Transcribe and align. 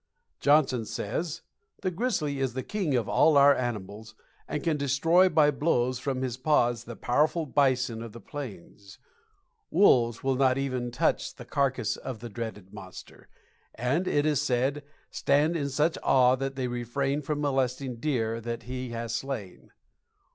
Johnson 0.39 0.83
says 0.85 1.43
"the 1.83 1.91
grizzly 1.91 2.39
is 2.39 2.55
the 2.55 2.63
king 2.63 2.95
of 2.95 3.07
all 3.07 3.37
our 3.37 3.55
animals, 3.55 4.15
and 4.47 4.63
can 4.63 4.75
destroy 4.75 5.29
by 5.29 5.51
blows 5.51 5.99
from 5.99 6.23
his 6.23 6.37
paws 6.37 6.85
the 6.85 6.95
powerful 6.95 7.45
bison 7.45 8.01
of 8.01 8.11
the 8.11 8.19
plains; 8.19 8.97
wolves 9.69 10.23
will 10.23 10.33
not 10.33 10.57
even 10.57 10.89
touch 10.89 11.35
the 11.35 11.45
carcass 11.45 11.97
of 11.97 12.17
the 12.17 12.29
dreaded 12.29 12.73
monster, 12.73 13.29
and, 13.75 14.07
it 14.07 14.25
is 14.25 14.41
said, 14.41 14.83
stand 15.11 15.55
in 15.55 15.69
such 15.69 15.99
awe 16.01 16.35
that 16.35 16.55
they 16.55 16.67
refrain 16.67 17.21
from 17.21 17.39
molesting 17.39 17.97
deer 17.97 18.41
that 18.41 18.63
he 18.63 18.89
has 18.89 19.13
slain. 19.13 19.69